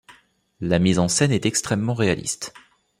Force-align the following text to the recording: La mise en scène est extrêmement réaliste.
La 0.61 0.79
mise 0.79 0.97
en 0.97 1.07
scène 1.07 1.31
est 1.31 1.45
extrêmement 1.45 1.93
réaliste. 1.93 2.55